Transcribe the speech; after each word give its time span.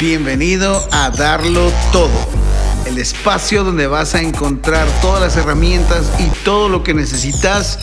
Bienvenido 0.00 0.88
a 0.92 1.10
Darlo 1.10 1.72
Todo, 1.90 2.28
el 2.86 2.98
espacio 2.98 3.64
donde 3.64 3.88
vas 3.88 4.14
a 4.14 4.22
encontrar 4.22 4.86
todas 5.00 5.20
las 5.20 5.36
herramientas 5.36 6.12
y 6.20 6.30
todo 6.44 6.68
lo 6.68 6.84
que 6.84 6.94
necesitas 6.94 7.80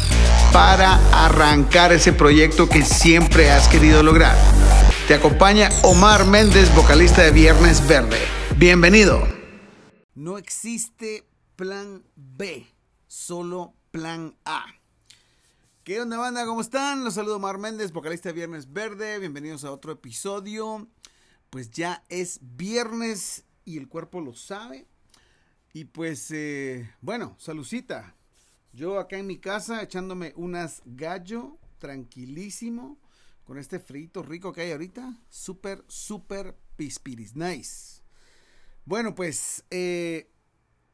para 0.54 0.96
arrancar 1.12 1.92
ese 1.92 2.14
proyecto 2.14 2.70
que 2.70 2.86
siempre 2.86 3.52
has 3.52 3.68
querido 3.68 4.02
lograr. 4.02 4.38
Te 5.10 5.16
acompaña 5.16 5.70
Omar 5.84 6.26
Méndez, 6.26 6.74
vocalista 6.74 7.22
de 7.22 7.32
Viernes 7.32 7.86
Verde. 7.86 8.20
Bienvenido. 8.56 9.22
No 10.14 10.38
existe 10.38 11.28
plan 11.58 12.02
B, 12.16 12.66
solo 13.08 13.74
plan 13.92 14.38
A. 14.46 14.64
¿Qué 15.84 16.00
onda 16.00 16.18
banda? 16.18 16.46
¿Cómo 16.46 16.62
están? 16.62 17.04
Los 17.04 17.16
saludo 17.16 17.36
Omar 17.36 17.58
Méndez, 17.58 17.92
vocalista 17.92 18.30
de 18.30 18.34
Viernes 18.34 18.72
Verde. 18.72 19.20
Bienvenidos 19.20 19.66
a 19.66 19.72
otro 19.74 19.92
episodio 19.92 20.88
pues 21.50 21.72
ya 21.72 22.04
es 22.10 22.40
viernes 22.42 23.46
y 23.64 23.78
el 23.78 23.88
cuerpo 23.88 24.22
lo 24.22 24.34
sabe. 24.34 24.88
Y 25.74 25.86
pues, 25.86 26.32
eh, 26.32 26.90
bueno, 27.02 27.36
salucita. 27.38 28.16
Yo 28.72 29.00
acá 29.00 29.18
en 29.18 29.28
mi 29.28 29.40
casa 29.40 29.82
echándome 29.82 30.34
unas 30.36 30.82
gallo, 30.86 31.58
tranquilísimo, 31.80 32.98
con 33.44 33.58
este 33.58 33.80
frito 33.80 34.24
rico 34.24 34.54
que 34.54 34.62
hay 34.62 34.72
ahorita. 34.72 35.18
Súper, 35.30 35.84
súper 35.88 36.58
pispiris. 36.76 37.36
Nice. 37.36 38.02
Bueno, 38.86 39.16
pues, 39.16 39.66
eh, 39.70 40.32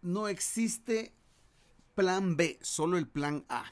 no 0.02 0.28
existe 0.28 1.14
plan 1.96 2.38
B, 2.38 2.58
solo 2.62 2.98
el 2.98 3.08
plan 3.08 3.46
A. 3.50 3.66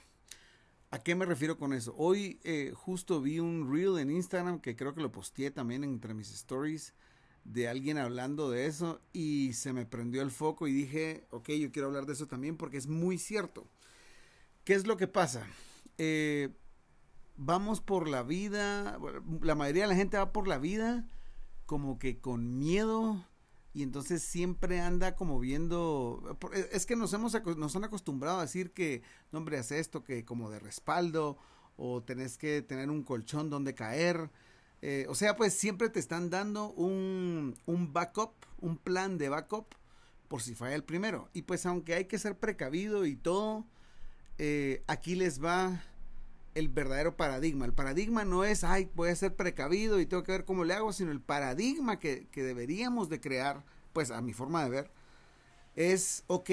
¿A 0.92 0.98
qué 0.98 1.14
me 1.14 1.26
refiero 1.26 1.58
con 1.60 1.74
eso? 1.74 1.94
Hoy 1.98 2.40
eh, 2.44 2.74
justo 2.76 3.22
vi 3.22 3.40
un 3.40 3.72
reel 3.72 4.00
en 4.00 4.10
Instagram 4.10 4.60
que 4.60 4.76
creo 4.76 4.96
que 4.96 5.02
lo 5.02 5.12
posteé 5.12 5.52
también 5.52 5.84
entre 5.84 6.16
mis 6.16 6.32
stories 6.32 6.96
de 7.44 7.68
alguien 7.68 8.00
hablando 8.00 8.50
de 8.50 8.66
eso 8.66 9.00
y 9.14 9.54
se 9.54 9.72
me 9.72 9.86
prendió 9.86 10.24
el 10.24 10.32
foco 10.32 10.68
y 10.68 10.74
dije, 10.74 11.28
ok, 11.30 11.50
yo 11.50 11.72
quiero 11.72 11.90
hablar 11.90 12.08
de 12.08 12.14
eso 12.14 12.26
también 12.26 12.58
porque 12.58 12.78
es 12.78 12.88
muy 12.88 13.20
cierto. 13.20 13.68
¿Qué 14.64 14.74
es 14.74 14.88
lo 14.88 14.98
que 14.98 15.08
pasa? 15.08 15.46
Eh, 16.00 16.50
vamos 17.38 17.82
por 17.82 18.08
la 18.08 18.24
vida, 18.24 19.00
la 19.42 19.54
mayoría 19.54 19.84
de 19.84 19.90
la 19.90 19.96
gente 19.96 20.18
va 20.18 20.32
por 20.32 20.48
la 20.48 20.58
vida 20.58 21.08
como 21.68 22.00
que 22.00 22.20
con 22.20 22.58
miedo 22.58 23.24
y 23.80 23.84
entonces 23.84 24.22
siempre 24.22 24.82
anda 24.82 25.16
como 25.16 25.40
viendo, 25.40 26.38
e, 26.54 26.68
es 26.74 26.86
que 26.86 26.98
nos 26.98 27.14
hemos 27.14 27.34
nos 27.56 27.76
han 27.78 27.86
acostumbrado 27.86 28.40
a 28.40 28.42
decir 28.42 28.72
que, 28.72 29.04
no 29.32 29.40
hombre, 29.40 29.58
haz 29.58 29.72
esto, 29.72 30.04
que 30.04 30.26
como 30.26 30.50
de 30.50 30.60
respaldo, 30.60 31.38
o 31.78 32.04
tenés 32.04 32.38
que 32.38 32.62
tener 32.62 32.90
un 32.90 33.04
colchón 33.04 33.50
donde 33.50 33.74
caer, 33.76 34.32
eh, 34.82 35.06
o 35.08 35.16
sea, 35.16 35.38
pues 35.38 35.54
siempre 35.54 35.88
te 35.88 36.02
están 36.02 36.30
dando 36.30 36.72
un, 36.74 37.56
un 37.68 37.94
backup, 37.94 38.34
un 38.60 38.76
plan 38.78 39.18
de 39.18 39.30
backup, 39.30 39.68
por 40.28 40.42
si 40.42 40.56
falla 40.56 40.76
el 40.76 40.84
primero, 40.84 41.30
y 41.34 41.44
pues 41.44 41.66
aunque 41.66 41.94
hay 41.94 42.04
que 42.04 42.20
ser 42.20 42.38
precavido 42.38 43.06
y 43.06 43.16
todo, 43.16 43.66
eh, 44.40 44.84
aquí 44.88 45.16
les 45.16 45.42
va 45.42 45.82
el 46.56 46.68
verdadero 46.68 47.16
paradigma. 47.16 47.66
El 47.66 47.74
paradigma 47.74 48.26
no 48.26 48.44
es, 48.44 48.64
ay, 48.64 48.90
voy 48.96 49.10
a 49.10 49.16
ser 49.16 49.36
precavido 49.36 50.00
y 50.00 50.06
tengo 50.06 50.24
que 50.24 50.32
ver 50.32 50.46
cómo 50.46 50.64
le 50.64 50.74
hago, 50.74 50.94
sino 50.94 51.12
el 51.12 51.22
paradigma 51.22 52.00
que, 52.00 52.28
que 52.32 52.44
deberíamos 52.44 53.10
de 53.10 53.20
crear, 53.22 53.64
pues 53.94 54.12
a 54.12 54.22
mi 54.22 54.34
forma 54.34 54.64
de 54.64 54.70
ver, 54.70 54.92
es, 55.76 56.24
ok, 56.28 56.50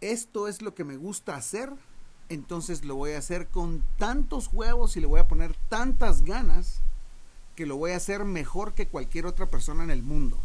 esto 0.00 0.48
es 0.48 0.62
lo 0.62 0.74
que 0.74 0.84
me 0.84 0.96
gusta 0.96 1.36
hacer, 1.36 1.72
entonces 2.28 2.84
lo 2.84 2.96
voy 2.96 3.12
a 3.12 3.18
hacer 3.18 3.48
con 3.48 3.84
tantos 3.98 4.50
huevos 4.52 4.96
y 4.96 5.00
le 5.00 5.06
voy 5.06 5.20
a 5.20 5.28
poner 5.28 5.54
tantas 5.68 6.22
ganas 6.22 6.80
que 7.54 7.66
lo 7.66 7.76
voy 7.76 7.92
a 7.92 7.96
hacer 7.96 8.24
mejor 8.24 8.74
que 8.74 8.88
cualquier 8.88 9.26
otra 9.26 9.46
persona 9.46 9.84
en 9.84 9.90
el 9.90 10.02
mundo. 10.02 10.38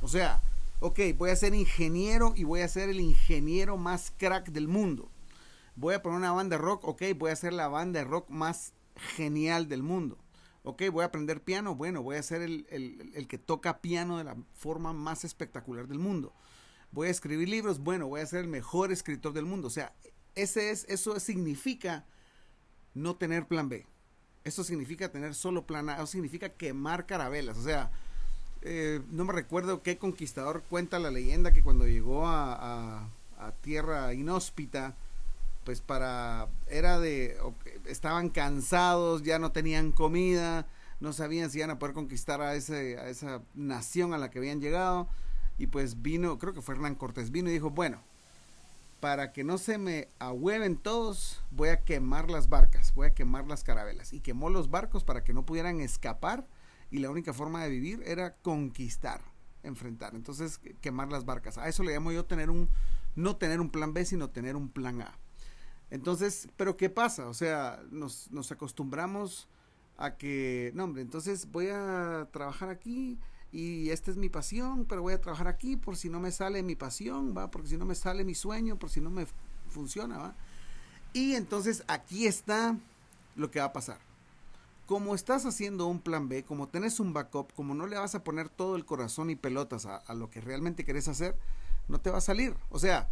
O 0.00 0.08
sea, 0.08 0.42
ok, 0.80 1.00
voy 1.16 1.30
a 1.30 1.36
ser 1.36 1.54
ingeniero 1.54 2.32
y 2.36 2.44
voy 2.44 2.60
a 2.60 2.68
ser 2.68 2.88
el 2.88 3.00
ingeniero 3.00 3.76
más 3.76 4.12
crack 4.18 4.50
del 4.50 4.68
mundo 4.68 5.08
voy 5.76 5.94
a 5.94 6.02
poner 6.02 6.18
una 6.18 6.32
banda 6.32 6.56
de 6.56 6.62
rock, 6.62 6.84
ok, 6.84 7.02
voy 7.16 7.30
a 7.30 7.34
hacer 7.34 7.52
la 7.52 7.68
banda 7.68 8.00
de 8.00 8.04
rock 8.04 8.30
más 8.30 8.72
genial 9.16 9.68
del 9.68 9.82
mundo. 9.82 10.18
Ok, 10.64 10.82
voy 10.92 11.02
a 11.02 11.06
aprender 11.06 11.42
piano, 11.42 11.74
bueno, 11.74 12.02
voy 12.02 12.16
a 12.16 12.22
ser 12.22 12.40
el, 12.42 12.66
el, 12.70 13.26
que 13.26 13.38
toca 13.38 13.80
piano 13.80 14.18
de 14.18 14.24
la 14.24 14.36
forma 14.54 14.92
más 14.92 15.24
espectacular 15.24 15.88
del 15.88 15.98
mundo. 15.98 16.32
Voy 16.92 17.08
a 17.08 17.10
escribir 17.10 17.48
libros, 17.48 17.80
bueno, 17.80 18.06
voy 18.06 18.20
a 18.20 18.26
ser 18.26 18.40
el 18.40 18.48
mejor 18.48 18.92
escritor 18.92 19.32
del 19.32 19.44
mundo. 19.44 19.66
O 19.66 19.70
sea, 19.70 19.92
ese 20.36 20.70
es, 20.70 20.84
eso 20.88 21.18
significa 21.18 22.06
no 22.94 23.16
tener 23.16 23.48
plan 23.48 23.68
B. 23.68 23.86
Eso 24.44 24.62
significa 24.62 25.10
tener 25.10 25.34
solo 25.34 25.66
plan 25.66 25.88
A. 25.88 25.96
Eso 25.96 26.06
significa 26.06 26.50
quemar 26.50 27.06
carabelas. 27.06 27.58
O 27.58 27.62
sea, 27.62 27.90
eh, 28.60 29.00
no 29.10 29.24
me 29.24 29.32
recuerdo 29.32 29.82
qué 29.82 29.98
conquistador 29.98 30.62
cuenta 30.68 31.00
la 31.00 31.10
leyenda 31.10 31.52
que 31.52 31.62
cuando 31.62 31.86
llegó 31.86 32.28
a, 32.28 33.08
a 33.36 33.52
tierra 33.62 34.14
inhóspita, 34.14 34.96
pues 35.64 35.80
para, 35.80 36.48
era 36.66 36.98
de, 36.98 37.36
estaban 37.86 38.30
cansados, 38.30 39.22
ya 39.22 39.38
no 39.38 39.52
tenían 39.52 39.92
comida, 39.92 40.66
no 41.00 41.12
sabían 41.12 41.50
si 41.50 41.58
iban 41.58 41.70
a 41.70 41.78
poder 41.78 41.94
conquistar 41.94 42.40
a, 42.40 42.54
ese, 42.54 42.98
a 42.98 43.08
esa 43.08 43.42
nación 43.54 44.14
a 44.14 44.18
la 44.18 44.30
que 44.30 44.38
habían 44.38 44.60
llegado. 44.60 45.08
Y 45.58 45.66
pues 45.66 46.02
vino, 46.02 46.38
creo 46.38 46.54
que 46.54 46.62
fue 46.62 46.74
Hernán 46.74 46.94
Cortés, 46.94 47.30
vino 47.30 47.50
y 47.50 47.52
dijo, 47.52 47.70
bueno, 47.70 48.00
para 49.02 49.32
que 49.32 49.42
no 49.42 49.58
se 49.58 49.78
me 49.78 50.08
ahueven 50.20 50.76
todos, 50.76 51.42
voy 51.50 51.70
a 51.70 51.82
quemar 51.82 52.30
las 52.30 52.48
barcas, 52.48 52.94
voy 52.94 53.08
a 53.08 53.14
quemar 53.14 53.48
las 53.48 53.64
carabelas. 53.64 54.12
Y 54.12 54.20
quemó 54.20 54.48
los 54.48 54.70
barcos 54.70 55.02
para 55.02 55.24
que 55.24 55.32
no 55.32 55.44
pudieran 55.44 55.80
escapar 55.80 56.46
y 56.92 56.98
la 57.00 57.10
única 57.10 57.32
forma 57.32 57.64
de 57.64 57.70
vivir 57.70 58.02
era 58.06 58.34
conquistar, 58.36 59.20
enfrentar. 59.64 60.14
Entonces, 60.14 60.60
quemar 60.80 61.10
las 61.10 61.24
barcas. 61.24 61.58
A 61.58 61.68
eso 61.68 61.82
le 61.82 61.92
llamo 61.92 62.12
yo 62.12 62.26
tener 62.26 62.48
un, 62.48 62.68
no 63.16 63.36
tener 63.36 63.60
un 63.60 63.70
plan 63.70 63.92
B, 63.92 64.04
sino 64.04 64.30
tener 64.30 64.54
un 64.54 64.68
plan 64.68 65.02
A. 65.02 65.18
Entonces, 65.92 66.48
pero 66.56 66.78
¿qué 66.78 66.88
pasa? 66.88 67.28
O 67.28 67.34
sea, 67.34 67.82
nos, 67.90 68.30
acostumbramos 68.50 69.46
a 69.98 70.16
que, 70.16 70.72
no, 70.74 70.84
hombre, 70.84 71.02
entonces 71.02 71.52
voy 71.52 71.68
a 71.68 72.26
trabajar 72.32 72.70
aquí 72.70 73.18
y 73.52 73.90
esta 73.90 74.10
es 74.10 74.16
mi 74.16 74.30
pasión, 74.30 74.86
pero 74.86 75.02
voy 75.02 75.12
a 75.12 75.20
trabajar 75.20 75.48
aquí 75.48 75.76
por 75.76 75.96
si 75.96 76.08
no 76.08 76.18
me 76.18 76.32
sale 76.32 76.62
mi 76.62 76.76
pasión, 76.76 77.34
¿va? 77.36 77.50
Porque 77.50 77.68
si 77.68 77.76
no 77.76 77.84
me 77.84 77.94
sale 77.94 78.24
mi 78.24 78.34
sueño, 78.34 78.78
por 78.78 78.88
si 78.88 79.02
no 79.02 79.10
me 79.10 79.26
funciona, 79.68 80.16
¿va? 80.16 80.34
Y 81.12 81.34
entonces 81.34 81.84
aquí 81.88 82.26
está 82.26 82.74
lo 83.36 83.50
que 83.50 83.58
va 83.58 83.66
a 83.66 83.72
pasar. 83.74 83.98
Como 84.86 85.14
estás 85.14 85.44
haciendo 85.44 85.88
un 85.88 86.00
plan 86.00 86.26
B, 86.26 86.42
como 86.42 86.68
tenés 86.68 87.00
un 87.00 87.12
backup, 87.12 87.52
como 87.52 87.74
no 87.74 87.86
le 87.86 87.98
vas 87.98 88.14
a 88.14 88.24
poner 88.24 88.48
todo 88.48 88.76
el 88.76 88.86
corazón 88.86 89.28
y 89.28 89.36
pelotas 89.36 89.84
a, 89.84 89.98
a 89.98 90.14
lo 90.14 90.30
que 90.30 90.40
realmente 90.40 90.86
querés 90.86 91.08
hacer, 91.08 91.36
no 91.86 92.00
te 92.00 92.10
va 92.10 92.16
a 92.16 92.22
salir. 92.22 92.56
O 92.70 92.78
sea, 92.78 93.10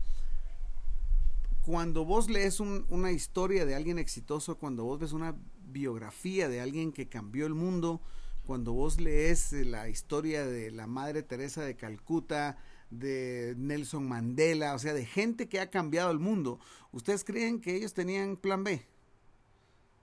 cuando 1.71 2.05
vos 2.05 2.29
lees 2.29 2.59
una 2.59 3.13
historia 3.13 3.65
de 3.65 3.77
alguien 3.77 4.01
exitoso, 4.01 4.59
cuando 4.59 4.83
vos 4.83 4.99
ves 4.99 5.13
una 5.13 5.37
biografía 5.69 6.49
de 6.49 6.61
alguien 6.61 6.91
que 6.91 7.09
cambió 7.09 7.47
el 7.47 7.55
mundo, 7.55 8.01
cuando 8.45 8.73
vos 8.73 9.01
lees 9.01 9.53
eh, 9.53 9.65
la 9.65 9.89
historia 9.89 10.45
de 10.45 10.73
la 10.73 10.89
Madre 10.89 11.23
Teresa 11.23 11.63
de 11.63 11.77
Calcuta, 11.77 12.59
de 12.91 13.55
Nelson 13.57 14.09
Mandela, 14.09 14.75
o 14.75 14.81
sea, 14.81 14.95
de 14.95 15.07
gente 15.07 15.49
que 15.49 15.61
ha 15.61 15.71
cambiado 15.71 16.11
el 16.11 16.19
mundo, 16.19 16.59
¿ustedes 16.91 17.23
creen 17.23 17.61
que 17.61 17.77
ellos 17.77 17.95
tenían 17.95 18.37
plan 18.37 18.65
B? 18.65 18.85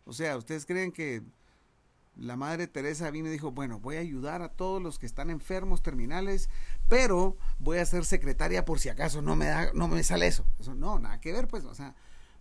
O 0.06 0.14
sea, 0.14 0.38
¿ustedes 0.38 0.66
creen 0.66 0.94
que 0.94 1.22
la 2.16 2.38
madre 2.38 2.68
Teresa 2.68 3.12
vino 3.12 3.28
y 3.28 3.32
dijo, 3.32 3.52
bueno, 3.52 3.82
voy 3.82 3.98
a 3.98 4.00
ayudar 4.00 4.42
a 4.42 4.54
todos 4.54 4.82
los 4.82 5.00
que 5.00 5.06
están 5.06 5.30
enfermos, 5.30 5.84
terminales, 5.84 6.50
pero 6.88 7.36
voy 7.60 7.80
a 7.80 7.86
ser 7.86 8.06
secretaria 8.06 8.64
por 8.64 8.80
si 8.80 8.88
acaso 8.88 9.22
no 9.22 9.36
me 9.36 9.48
da, 9.48 9.74
no 9.74 9.90
me 9.90 10.02
sale 10.02 10.28
eso. 10.28 10.46
Eso 10.60 10.76
no, 10.76 11.00
nada 11.00 11.20
que 11.20 11.32
ver, 11.32 11.48
pues, 11.48 11.66
o 11.66 11.76
sea, 11.76 11.96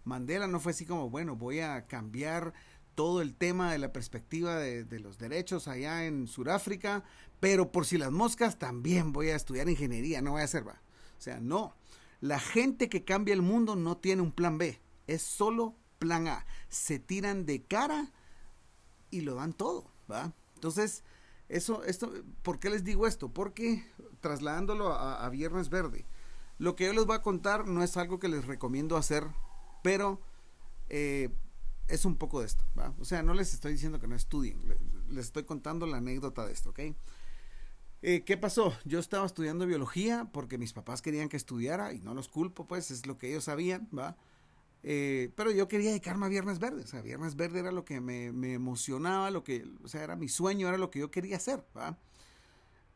Mandela 0.04 0.47
no 0.47 0.60
fue 0.60 0.72
así 0.72 0.87
como, 0.87 1.10
bueno, 1.10 1.37
voy 1.37 1.60
a 1.60 1.87
cambiar 1.87 2.54
todo 2.94 3.21
el 3.21 3.34
tema 3.34 3.71
de 3.71 3.78
la 3.78 3.93
perspectiva 3.93 4.56
de, 4.56 5.00
los 5.00 5.19
derechos 5.19 5.69
allá 5.69 6.06
en 6.06 6.26
Sudáfrica, 6.26 7.05
pero 7.41 7.71
por 7.71 7.84
si 7.84 7.99
las 7.99 8.11
moscas 8.11 8.58
también 8.58 9.12
voy 9.12 9.29
a 9.29 9.37
estudiar 9.37 9.69
ingeniería, 9.69 10.23
no 10.23 10.32
voy 10.32 10.41
a 10.41 10.44
hacer, 10.44 10.67
va. 10.67 10.81
O 11.19 11.20
sea, 11.20 11.38
no. 11.41 11.75
La 12.20 12.41
gente 12.41 12.88
que 12.88 13.05
cambia 13.05 13.35
el 13.35 13.43
mundo 13.43 13.76
no 13.76 13.99
tiene 13.99 14.23
un 14.23 14.32
plan 14.32 14.56
B, 14.56 14.81
es 15.06 15.23
solo 15.23 15.75
plan 15.99 16.26
A. 16.26 16.46
Se 16.69 16.99
tiran 16.99 17.44
de 17.44 17.62
cara 17.62 18.11
y 19.11 19.20
lo 19.20 19.35
dan 19.35 19.52
todo, 19.52 19.91
¿va? 20.11 20.32
Entonces, 20.55 21.05
eso, 21.49 21.85
esto, 21.85 22.12
¿por 22.43 22.58
qué 22.58 22.70
les 22.70 22.82
digo 22.82 23.06
esto? 23.06 23.29
Porque 23.29 23.85
trasladándolo 24.20 24.93
a, 24.93 25.29
Viernes 25.29 25.69
Verde, 25.69 26.06
lo 26.58 26.76
que 26.76 26.85
yo 26.85 26.93
les 26.93 27.06
voy 27.06 27.17
a 27.17 27.23
contar 27.23 27.67
no 27.67 27.82
es 27.82 27.97
algo 27.97 28.19
que 28.19 28.29
les 28.29 28.47
recomiendo 28.47 28.97
hacer, 28.97 29.26
pero 29.82 30.20
eh, 30.88 31.31
es 31.88 32.05
un 32.05 32.17
poco 32.17 32.41
de 32.41 32.47
esto, 32.47 32.64
¿va? 32.79 32.94
O 33.00 33.05
sea, 33.05 33.23
no 33.23 33.35
les 33.35 33.55
estoy 33.55 33.73
diciendo 33.73 34.00
que 34.00 34.08
no 34.08 34.17
estudien, 34.17 34.61
les, 35.08 35.26
estoy 35.26 35.44
contando 35.44 35.87
la 35.87 35.99
anécdota 35.99 36.47
de 36.47 36.53
esto, 36.53 36.70
¿ok? 36.70 36.81
Eh, 38.03 38.25
¿Qué 38.25 38.37
pasó? 38.37 38.73
Yo 38.85 38.99
estaba 38.99 39.26
estudiando 39.26 39.67
biología 39.67 40.29
porque 40.32 40.58
mis 40.58 40.73
papás 40.73 41.03
querían 41.03 41.29
que 41.29 41.37
estudiara 41.37 41.93
y 41.93 42.00
no 42.00 42.14
los 42.14 42.29
culpo, 42.29 42.67
pues 42.67 42.91
es 42.91 43.06
lo 43.06 43.19
que 43.19 43.31
ellos 43.31 43.44
sabían, 43.44 43.88
¿va? 43.97 44.17
Eh, 44.88 45.32
pero 45.35 45.50
yo 45.50 45.67
quería 45.67 45.91
dedicarme 45.91 46.26
a 46.26 46.29
Viernes 46.29 46.61
Verde. 46.61 46.82
O 46.82 46.87
sea, 46.87 47.03
Viernes 47.03 47.35
Verde 47.35 47.58
era 47.58 47.73
lo 47.73 47.85
que 47.85 48.00
me, 48.00 48.26
emocionaba, 48.53 49.31
lo 49.32 49.43
que, 49.43 49.67
o 49.82 49.88
sea, 49.88 50.05
era 50.05 50.14
mi 50.14 50.29
sueño, 50.29 50.69
era 50.69 50.79
lo 50.79 50.91
que 50.91 51.00
yo 51.00 51.11
quería 51.11 51.37
hacer. 51.37 51.64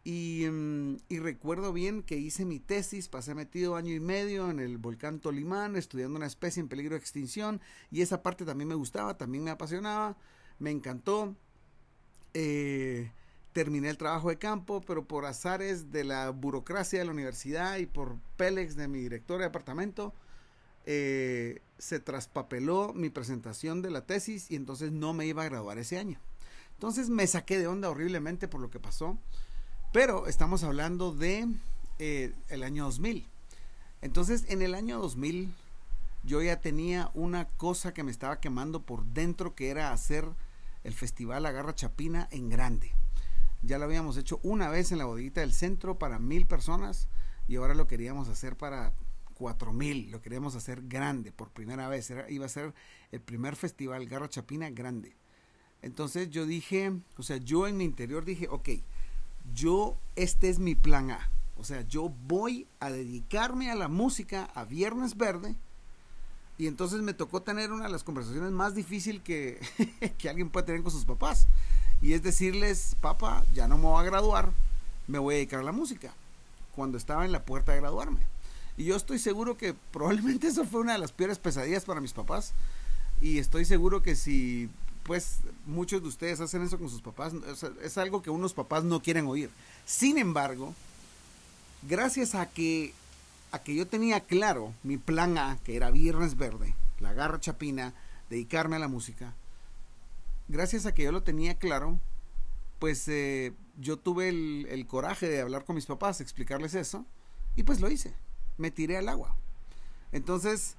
Y, 0.02 0.46
mm, 0.50 0.96
y, 1.08 1.18
recuerdo 1.18 1.72
bien 1.72 2.02
que 2.02 2.16
hice 2.16 2.46
mi 2.46 2.58
tesis, 2.58 3.08
pasé 3.08 3.34
metido 3.34 3.76
año 3.76 3.92
y 3.92 4.00
medio 4.00 4.50
en 4.50 4.58
el 4.58 4.78
volcán 4.78 5.20
Tolimán 5.20 5.76
estudiando 5.76 6.16
una 6.16 6.26
especie 6.26 6.60
en 6.60 6.68
peligro 6.68 6.94
de 6.94 7.00
extinción 7.00 7.60
y 7.90 8.00
esa 8.00 8.22
parte 8.22 8.46
también 8.46 8.68
me 8.68 8.74
gustaba, 8.74 9.18
también 9.18 9.44
me 9.44 9.50
apasionaba, 9.50 10.16
me 10.58 10.70
encantó. 10.70 11.36
Eh, 12.32 13.10
terminé 13.52 13.90
el 13.90 13.98
trabajo 13.98 14.28
de 14.28 14.38
campo, 14.38 14.80
pero 14.80 15.06
por 15.06 15.26
azares 15.26 15.90
de 15.90 16.04
la 16.04 16.30
burocracia 16.30 17.00
de 17.00 17.04
la 17.04 17.10
universidad 17.10 17.78
y 17.78 17.86
por 17.86 18.18
Pélex 18.36 18.76
de 18.76 18.88
mi 18.88 19.00
director 19.00 19.38
de 19.38 19.44
departamento, 19.44 20.14
eh, 20.86 21.60
se 21.78 22.00
traspapeló 22.00 22.92
mi 22.94 23.10
presentación 23.10 23.82
de 23.82 23.90
la 23.90 24.06
tesis 24.06 24.50
y 24.50 24.56
entonces 24.56 24.92
no 24.92 25.12
me 25.12 25.26
iba 25.26 25.42
a 25.42 25.48
graduar 25.48 25.78
ese 25.78 25.98
año. 25.98 26.20
Entonces 26.74 27.10
me 27.10 27.26
saqué 27.26 27.58
de 27.58 27.66
onda 27.66 27.90
horriblemente 27.90 28.48
por 28.48 28.60
lo 28.60 28.70
que 28.70 28.80
pasó. 28.80 29.18
Pero 29.92 30.28
estamos 30.28 30.62
hablando 30.62 31.12
de 31.12 31.48
eh, 31.98 32.32
el 32.48 32.62
año 32.62 32.84
2000. 32.84 33.26
Entonces, 34.02 34.44
en 34.48 34.62
el 34.62 34.74
año 34.74 35.00
2000 35.00 35.52
yo 36.22 36.40
ya 36.40 36.60
tenía 36.60 37.10
una 37.14 37.46
cosa 37.48 37.92
que 37.92 38.04
me 38.04 38.12
estaba 38.12 38.38
quemando 38.38 38.82
por 38.82 39.04
dentro, 39.04 39.56
que 39.56 39.68
era 39.68 39.92
hacer 39.92 40.24
el 40.84 40.94
festival 40.94 41.44
Agarra 41.44 41.74
Chapina 41.74 42.28
en 42.30 42.50
grande. 42.50 42.92
Ya 43.62 43.78
lo 43.78 43.84
habíamos 43.84 44.16
hecho 44.16 44.38
una 44.44 44.68
vez 44.68 44.92
en 44.92 44.98
la 44.98 45.06
bodeguita 45.06 45.40
del 45.40 45.52
centro 45.52 45.98
para 45.98 46.20
mil 46.20 46.46
personas 46.46 47.08
y 47.48 47.56
ahora 47.56 47.74
lo 47.74 47.88
queríamos 47.88 48.28
hacer 48.28 48.56
para 48.56 48.94
cuatro 49.34 49.72
mil. 49.72 50.12
Lo 50.12 50.22
queríamos 50.22 50.54
hacer 50.54 50.82
grande 50.86 51.32
por 51.32 51.50
primera 51.50 51.88
vez. 51.88 52.12
iba 52.28 52.46
a 52.46 52.48
ser 52.48 52.74
el 53.10 53.20
primer 53.20 53.56
festival 53.56 54.06
Garra 54.06 54.28
Chapina 54.28 54.70
grande. 54.70 55.16
Entonces 55.82 56.30
yo 56.30 56.46
dije, 56.46 56.92
o 57.16 57.24
sea, 57.24 57.38
yo 57.38 57.66
en 57.66 57.76
mi 57.76 57.84
interior 57.84 58.24
dije, 58.24 58.46
ok, 58.48 58.68
yo, 59.54 59.96
este 60.16 60.48
es 60.48 60.58
mi 60.58 60.74
plan 60.74 61.10
A. 61.10 61.30
O 61.56 61.64
sea, 61.64 61.82
yo 61.82 62.10
voy 62.26 62.66
a 62.80 62.90
dedicarme 62.90 63.70
a 63.70 63.74
la 63.74 63.88
música 63.88 64.48
a 64.54 64.64
Viernes 64.64 65.16
Verde. 65.16 65.56
Y 66.58 66.66
entonces 66.66 67.02
me 67.02 67.14
tocó 67.14 67.42
tener 67.42 67.72
una 67.72 67.84
de 67.84 67.90
las 67.90 68.04
conversaciones 68.04 68.50
más 68.50 68.74
difíciles 68.74 69.22
que, 69.22 69.60
que 70.18 70.28
alguien 70.28 70.50
puede 70.50 70.66
tener 70.66 70.82
con 70.82 70.90
sus 70.90 71.04
papás. 71.04 71.46
Y 72.02 72.14
es 72.14 72.22
decirles, 72.22 72.96
papá, 73.00 73.44
ya 73.54 73.68
no 73.68 73.76
me 73.76 73.84
voy 73.84 74.00
a 74.00 74.06
graduar, 74.06 74.52
me 75.06 75.18
voy 75.18 75.34
a 75.34 75.36
dedicar 75.36 75.60
a 75.60 75.64
la 75.64 75.72
música. 75.72 76.14
Cuando 76.74 76.96
estaba 76.96 77.24
en 77.24 77.32
la 77.32 77.44
puerta 77.44 77.72
de 77.72 77.80
graduarme. 77.80 78.20
Y 78.76 78.84
yo 78.84 78.96
estoy 78.96 79.18
seguro 79.18 79.58
que 79.58 79.74
probablemente 79.92 80.46
eso 80.48 80.64
fue 80.64 80.80
una 80.80 80.94
de 80.94 80.98
las 80.98 81.12
peores 81.12 81.38
pesadillas 81.38 81.84
para 81.84 82.00
mis 82.00 82.12
papás. 82.14 82.54
Y 83.20 83.38
estoy 83.38 83.66
seguro 83.66 84.02
que 84.02 84.16
si 84.16 84.70
pues 85.10 85.40
muchos 85.66 86.00
de 86.02 86.06
ustedes 86.06 86.38
hacen 86.38 86.62
eso 86.62 86.78
con 86.78 86.88
sus 86.88 87.02
papás. 87.02 87.32
es 87.82 87.98
algo 87.98 88.22
que 88.22 88.30
unos 88.30 88.54
papás 88.54 88.84
no 88.84 89.02
quieren 89.02 89.26
oír. 89.26 89.50
Sin 89.84 90.18
embargo, 90.18 90.72
gracias 91.82 92.36
a 92.36 92.48
que, 92.48 92.94
a 93.50 93.58
que 93.58 93.74
yo 93.74 93.88
tenía 93.88 94.20
claro 94.20 94.72
mi 94.84 94.98
plan 94.98 95.36
A, 95.36 95.58
que 95.64 95.74
era 95.74 95.90
Viernes 95.90 96.36
Verde, 96.36 96.76
la 97.00 97.12
garra 97.12 97.40
chapina, 97.40 97.92
dedicarme 98.28 98.76
a 98.76 98.78
la 98.78 98.86
música, 98.86 99.34
gracias 100.46 100.86
a 100.86 100.94
que 100.94 101.02
yo 101.02 101.10
lo 101.10 101.24
tenía 101.24 101.58
claro, 101.58 101.98
pues 102.78 103.08
eh, 103.08 103.52
yo 103.80 103.96
tuve 103.96 104.28
el, 104.28 104.68
el 104.70 104.86
coraje 104.86 105.28
de 105.28 105.40
hablar 105.40 105.64
con 105.64 105.74
mis 105.74 105.86
papás, 105.86 106.20
explicarles 106.20 106.76
eso, 106.76 107.04
y 107.56 107.64
pues 107.64 107.80
lo 107.80 107.90
hice. 107.90 108.14
Me 108.58 108.70
tiré 108.70 108.96
al 108.96 109.08
agua. 109.08 109.34
Entonces, 110.12 110.76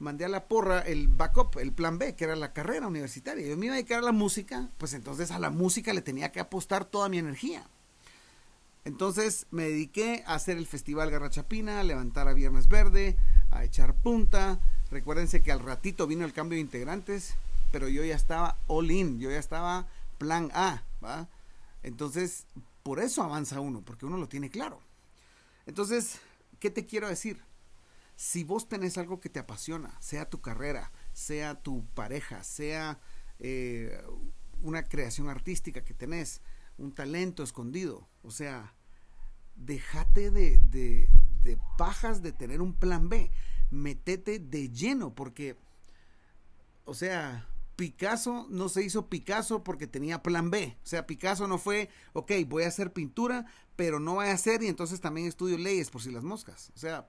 mandé 0.00 0.24
a 0.24 0.28
la 0.28 0.48
porra 0.48 0.80
el 0.80 1.08
backup, 1.08 1.58
el 1.58 1.72
plan 1.72 1.98
B, 1.98 2.16
que 2.16 2.24
era 2.24 2.34
la 2.34 2.52
carrera 2.52 2.88
universitaria. 2.88 3.46
Yo 3.46 3.56
me 3.56 3.66
iba 3.66 3.74
a 3.74 3.76
dedicar 3.76 3.98
a 3.98 4.06
la 4.06 4.12
música, 4.12 4.70
pues 4.78 4.94
entonces 4.94 5.30
a 5.30 5.38
la 5.38 5.50
música 5.50 5.92
le 5.92 6.02
tenía 6.02 6.32
que 6.32 6.40
apostar 6.40 6.86
toda 6.86 7.08
mi 7.08 7.18
energía. 7.18 7.68
Entonces 8.84 9.46
me 9.50 9.64
dediqué 9.64 10.24
a 10.26 10.34
hacer 10.34 10.56
el 10.56 10.66
Festival 10.66 11.10
Garrachapina, 11.10 11.80
a 11.80 11.84
levantar 11.84 12.28
a 12.28 12.32
Viernes 12.32 12.66
Verde, 12.66 13.16
a 13.50 13.62
echar 13.62 13.94
punta. 13.94 14.58
Recuérdense 14.90 15.42
que 15.42 15.52
al 15.52 15.60
ratito 15.60 16.06
vino 16.06 16.24
el 16.24 16.32
cambio 16.32 16.56
de 16.56 16.62
integrantes, 16.62 17.34
pero 17.70 17.88
yo 17.88 18.02
ya 18.02 18.16
estaba 18.16 18.56
all 18.66 18.90
in, 18.90 19.20
yo 19.20 19.30
ya 19.30 19.38
estaba 19.38 19.86
plan 20.16 20.50
A, 20.54 20.82
¿va? 21.04 21.28
Entonces, 21.82 22.46
por 22.82 23.00
eso 23.00 23.22
avanza 23.22 23.60
uno, 23.60 23.82
porque 23.82 24.06
uno 24.06 24.16
lo 24.16 24.28
tiene 24.28 24.50
claro. 24.50 24.80
Entonces, 25.66 26.18
¿qué 26.58 26.70
te 26.70 26.86
quiero 26.86 27.06
decir? 27.06 27.42
Si 28.20 28.44
vos 28.44 28.68
tenés 28.68 28.98
algo 28.98 29.18
que 29.18 29.30
te 29.30 29.40
apasiona, 29.40 29.96
sea 29.98 30.28
tu 30.28 30.42
carrera, 30.42 30.92
sea 31.14 31.62
tu 31.62 31.86
pareja, 31.94 32.44
sea 32.44 33.00
eh, 33.38 33.98
una 34.60 34.82
creación 34.82 35.30
artística 35.30 35.82
que 35.84 35.94
tenés, 35.94 36.42
un 36.76 36.94
talento 36.94 37.42
escondido, 37.42 38.10
o 38.22 38.30
sea, 38.30 38.74
déjate 39.56 40.30
de, 40.30 40.58
de, 40.58 41.08
de 41.42 41.58
pajas 41.78 42.20
de 42.20 42.32
tener 42.32 42.60
un 42.60 42.74
plan 42.74 43.08
B, 43.08 43.30
metete 43.70 44.38
de 44.38 44.68
lleno, 44.68 45.14
porque, 45.14 45.56
o 46.84 46.92
sea, 46.92 47.48
Picasso 47.74 48.46
no 48.50 48.68
se 48.68 48.84
hizo 48.84 49.08
Picasso 49.08 49.64
porque 49.64 49.86
tenía 49.86 50.22
plan 50.22 50.50
B. 50.50 50.76
O 50.84 50.86
sea, 50.86 51.06
Picasso 51.06 51.48
no 51.48 51.56
fue, 51.56 51.88
ok, 52.12 52.32
voy 52.46 52.64
a 52.64 52.68
hacer 52.68 52.92
pintura, 52.92 53.46
pero 53.76 53.98
no 53.98 54.16
voy 54.16 54.26
a 54.26 54.32
hacer 54.32 54.62
y 54.62 54.66
entonces 54.66 55.00
también 55.00 55.26
estudio 55.26 55.56
leyes 55.56 55.88
por 55.88 56.02
si 56.02 56.10
las 56.10 56.22
moscas. 56.22 56.70
O 56.74 56.78
sea, 56.78 57.08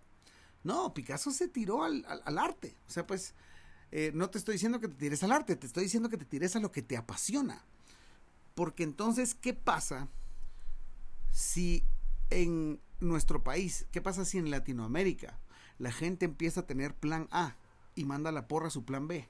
no, 0.64 0.94
Picasso 0.94 1.32
se 1.32 1.48
tiró 1.48 1.84
al, 1.84 2.06
arte. 2.38 2.76
O 2.88 2.92
sea, 2.92 3.08
pues 3.08 3.34
eh, 3.92 4.12
no 4.14 4.30
te 4.30 4.38
estoy 4.38 4.54
diciendo 4.54 4.80
que 4.80 4.88
te 4.88 4.96
tires 4.96 5.24
al 5.24 5.32
arte, 5.32 5.56
te 5.56 5.68
estoy 5.68 5.84
diciendo 5.84 6.10
que 6.10 6.18
te 6.18 6.26
tires 6.26 6.56
a 6.56 6.60
lo 6.60 6.72
que 6.72 6.82
te 6.82 6.98
apasiona. 6.98 7.66
Porque 8.54 8.84
entonces, 8.84 9.34
¿qué 9.34 9.54
pasa 9.54 10.08
si 11.32 11.84
en 12.30 12.80
nuestro 13.00 13.44
país, 13.44 13.88
qué 13.92 14.02
pasa 14.02 14.26
si 14.26 14.38
en 14.38 14.52
Latinoamérica 14.52 15.40
la 15.80 15.92
gente 15.92 16.26
empieza 16.26 16.62
a 16.62 16.68
tener 16.68 16.94
plan 16.94 17.28
A 17.32 17.56
y 17.96 18.06
manda 18.06 18.32
la 18.32 18.48
porra 18.48 18.68
a 18.68 18.72
su 18.72 18.86
plan 18.86 19.08
B? 19.08 19.28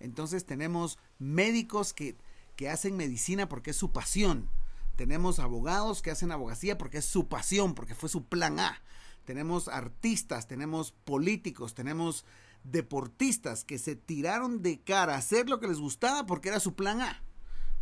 Entonces 0.00 0.46
tenemos 0.46 0.98
médicos 1.18 1.92
que, 1.92 2.16
que 2.54 2.70
hacen 2.70 2.96
medicina 2.96 3.48
porque 3.48 3.70
es 3.70 3.76
su 3.76 3.92
pasión. 3.92 4.48
Tenemos 4.96 5.38
abogados 5.38 6.00
que 6.00 6.10
hacen 6.10 6.32
abogacía 6.32 6.78
porque 6.78 6.98
es 6.98 7.04
su 7.04 7.28
pasión, 7.28 7.74
porque 7.74 7.94
fue 7.94 8.08
su 8.08 8.24
plan 8.24 8.58
A 8.58 8.80
tenemos 9.26 9.68
artistas, 9.68 10.46
tenemos 10.46 10.92
políticos, 10.92 11.74
tenemos 11.74 12.24
deportistas 12.64 13.64
que 13.64 13.78
se 13.78 13.96
tiraron 13.96 14.62
de 14.62 14.80
cara 14.80 15.14
a 15.14 15.18
hacer 15.18 15.50
lo 15.50 15.60
que 15.60 15.68
les 15.68 15.78
gustaba 15.78 16.24
porque 16.24 16.48
era 16.48 16.60
su 16.60 16.74
plan 16.74 17.02
A. 17.02 17.22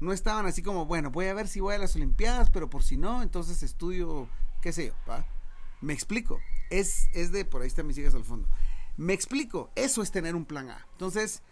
No 0.01 0.13
estaban 0.13 0.47
así 0.47 0.63
como, 0.63 0.87
bueno, 0.87 1.11
voy 1.11 1.27
a 1.27 1.35
ver 1.35 1.47
si 1.47 1.61
voy 1.61 1.75
a 1.75 1.79
las 1.79 1.95
Olimpiadas, 1.95 2.51
pero 2.51 2.69
por 2.69 2.83
si 2.83 2.97
no, 2.97 3.23
entonces 3.23 3.63
estudio, 3.63 4.29
qué 4.61 4.73
sé 4.73 4.89
yo, 4.89 4.95
¿va? 5.09 5.25
Me 5.81 5.93
explico. 5.93 6.41
Es, 6.71 7.09
es 7.13 7.31
de, 7.31 7.45
por 7.45 7.63
ahí 7.63 7.69
están 7.69 7.87
mis 7.87 7.99
hijas 7.99 8.15
al 8.15 8.25
fondo. 8.25 8.49
Me 8.97 9.13
explico, 9.13 9.71
eso 9.77 10.03
es 10.03 10.11
tener 10.11 10.35
un 10.35 10.47
plan 10.47 10.71
A. 10.71 10.87
Entonces, 10.93 11.43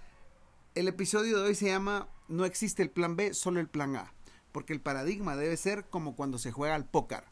el 0.74 0.88
episodio 0.88 1.38
de 1.38 1.44
hoy 1.48 1.54
se 1.54 1.66
llama 1.66 2.08
No 2.28 2.44
existe 2.44 2.82
el 2.82 2.90
plan 2.90 3.14
B, 3.14 3.34
solo 3.34 3.60
el 3.60 3.68
plan 3.68 3.94
A. 3.96 4.12
Porque 4.50 4.72
el 4.72 4.80
paradigma 4.80 5.36
debe 5.36 5.56
ser 5.56 5.84
como 5.88 6.16
cuando 6.16 6.38
se 6.38 6.52
juega 6.52 6.74
al 6.74 6.86
póker. 6.86 7.24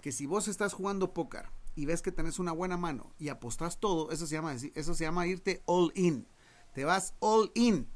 Que 0.00 0.12
si 0.12 0.26
vos 0.26 0.48
estás 0.48 0.72
jugando 0.72 1.14
póker 1.14 1.48
y 1.74 1.86
ves 1.86 2.02
que 2.02 2.12
tenés 2.12 2.38
una 2.38 2.52
buena 2.52 2.76
mano 2.76 3.12
y 3.18 3.28
apostás 3.28 3.78
todo, 3.78 4.10
eso 4.10 4.26
se 4.26 4.34
llama, 4.34 4.54
eso 4.54 4.94
se 4.94 5.04
llama 5.04 5.26
irte 5.26 5.62
all 5.66 5.92
in. 5.94 6.26
Te 6.74 6.84
vas 6.84 7.14
all 7.20 7.50
in 7.54 7.88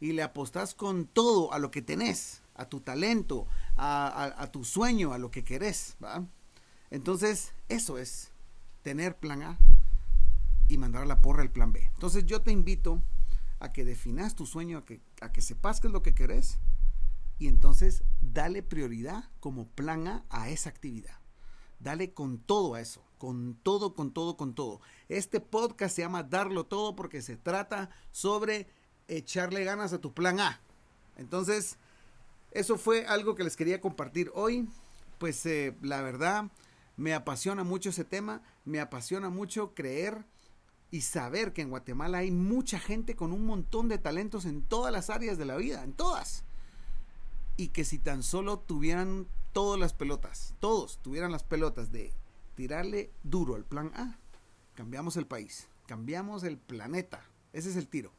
y 0.00 0.12
le 0.12 0.22
apostás 0.22 0.74
con 0.74 1.06
todo 1.06 1.52
a 1.52 1.58
lo 1.58 1.70
que 1.70 1.82
tenés, 1.82 2.42
a 2.54 2.68
tu 2.68 2.80
talento, 2.80 3.46
a, 3.76 4.48
tu 4.52 4.64
sueño, 4.64 5.12
a 5.12 5.18
lo 5.18 5.30
que 5.30 5.44
querés. 5.44 5.96
Entonces, 6.90 7.52
eso 7.68 7.98
es 7.98 8.32
tener 8.82 9.16
plan 9.16 9.42
A 9.42 9.58
y 10.68 10.76
mandar 10.78 11.02
a 11.02 11.06
la 11.06 11.20
porra 11.20 11.42
el 11.42 11.50
plan 11.50 11.72
B. 11.72 11.88
Entonces, 11.94 12.26
yo 12.26 12.42
te 12.42 12.52
invito 12.52 13.02
a 13.60 13.72
que 13.72 13.84
definas 13.84 14.34
tu 14.34 14.44
sueño, 14.44 14.78
a 14.78 14.84
que, 14.84 15.00
a 15.20 15.30
que 15.30 15.40
sepas 15.40 15.80
qué 15.80 15.86
es 15.86 15.92
lo 15.92 16.02
que 16.02 16.14
querés 16.14 16.58
y 17.38 17.48
entonces 17.48 18.04
dale 18.20 18.62
prioridad 18.62 19.24
como 19.40 19.66
plan 19.66 20.06
A 20.06 20.24
a 20.30 20.50
esa 20.50 20.70
actividad. 20.70 21.18
Dale 21.80 22.12
con 22.12 22.38
todo 22.38 22.74
a 22.74 22.80
eso, 22.80 23.04
con 23.22 23.54
todo, 23.54 23.94
con 23.94 24.12
todo, 24.12 24.36
con 24.36 24.52
todo. 24.52 24.80
Este 25.08 25.38
podcast 25.38 25.94
se 25.94 26.02
llama 26.02 26.24
Darlo 26.24 26.66
Todo 26.66 26.96
porque 26.96 27.22
se 27.22 27.36
trata 27.36 27.88
sobre 28.10 28.66
echarle 29.06 29.62
ganas 29.62 29.92
a 29.92 30.00
tu 30.00 30.12
plan 30.12 30.40
A. 30.40 30.60
Entonces, 31.16 31.76
eso 32.50 32.78
fue 32.78 33.06
algo 33.06 33.36
que 33.36 33.44
les 33.44 33.54
quería 33.54 33.80
compartir 33.80 34.32
hoy. 34.34 34.68
Pues 35.18 35.46
eh, 35.46 35.76
la 35.82 36.02
verdad, 36.02 36.50
me 36.96 37.14
apasiona 37.14 37.62
mucho 37.62 37.90
ese 37.90 38.02
tema, 38.02 38.42
me 38.64 38.80
apasiona 38.80 39.30
mucho 39.30 39.72
creer 39.72 40.24
y 40.90 41.02
saber 41.02 41.52
que 41.52 41.62
en 41.62 41.70
Guatemala 41.70 42.18
hay 42.18 42.32
mucha 42.32 42.80
gente 42.80 43.14
con 43.14 43.30
un 43.30 43.46
montón 43.46 43.88
de 43.88 43.98
talentos 43.98 44.46
en 44.46 44.62
todas 44.62 44.92
las 44.92 45.10
áreas 45.10 45.38
de 45.38 45.44
la 45.44 45.54
vida, 45.54 45.84
en 45.84 45.92
todas. 45.92 46.42
Y 47.56 47.68
que 47.68 47.84
si 47.84 48.00
tan 48.00 48.24
solo 48.24 48.58
tuvieran 48.58 49.28
todas 49.52 49.78
las 49.78 49.92
pelotas, 49.92 50.56
todos 50.58 50.98
tuvieran 51.02 51.30
las 51.30 51.44
pelotas 51.44 51.92
de 51.92 52.12
tirarle 52.54 53.10
duro 53.22 53.54
al 53.54 53.64
plan 53.64 53.92
A, 53.94 54.18
cambiamos 54.74 55.16
el 55.16 55.26
país, 55.26 55.68
cambiamos 55.86 56.44
el 56.44 56.58
planeta. 56.58 57.24
Ese 57.52 57.70
es 57.70 57.76
el 57.76 57.88
tiro. 57.88 58.12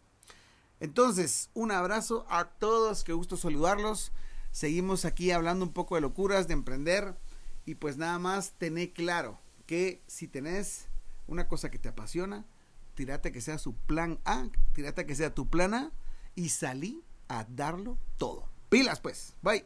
Entonces, 0.80 1.50
un 1.54 1.72
abrazo 1.72 2.26
a 2.30 2.46
todos, 2.46 3.04
qué 3.04 3.14
gusto 3.14 3.38
saludarlos. 3.38 4.12
Seguimos 4.52 5.06
aquí 5.06 5.32
hablando 5.32 5.66
un 5.66 5.74
poco 5.74 5.96
de 5.96 6.02
locuras, 6.02 6.48
de 6.48 6.54
emprender. 6.54 7.18
Y 7.66 7.76
pues 7.76 7.98
nada 7.98 8.20
más 8.20 8.54
tené 8.58 8.92
claro 8.92 9.40
que 9.66 10.02
si 10.08 10.28
tenés 10.28 10.88
una 11.28 11.48
cosa 11.48 11.72
que 11.72 11.80
te 11.80 11.90
apasiona, 11.90 12.46
tirate 12.96 13.32
que 13.32 13.42
sea 13.42 13.58
su 13.58 13.74
plan 13.76 14.20
A, 14.26 14.48
tirate 14.74 15.06
que 15.06 15.16
sea 15.16 15.34
tu 15.34 15.50
plan 15.50 15.74
A 15.74 15.92
y 16.36 16.50
salí 16.50 17.04
a 17.30 17.46
darlo 17.46 17.98
todo. 18.18 18.50
Pilas 18.70 19.00
pues, 19.00 19.36
bye. 19.42 19.66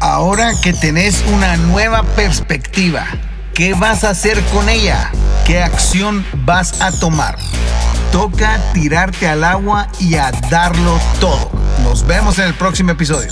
Ahora 0.00 0.52
que 0.62 0.72
tenés 0.72 1.24
una 1.32 1.56
nueva 1.56 2.02
perspectiva, 2.02 3.06
¿qué 3.54 3.74
vas 3.74 4.04
a 4.04 4.10
hacer 4.10 4.42
con 4.52 4.68
ella? 4.68 5.10
¿Qué 5.46 5.62
acción 5.62 6.24
vas 6.44 6.80
a 6.80 6.92
tomar? 6.92 7.36
Toca 8.12 8.60
tirarte 8.72 9.28
al 9.28 9.44
agua 9.44 9.88
y 9.98 10.14
a 10.14 10.30
darlo 10.50 10.98
todo. 11.20 11.50
Nos 11.82 12.06
vemos 12.06 12.38
en 12.38 12.46
el 12.46 12.54
próximo 12.54 12.92
episodio. 12.92 13.30